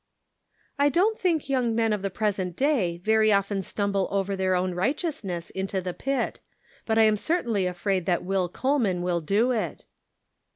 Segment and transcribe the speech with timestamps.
[0.79, 4.73] "I don't think young men of the present day very often stumble over their own
[4.73, 6.39] righteous ness into the pit;
[6.87, 9.85] but I am certainly afraid that Will Coleman will do it."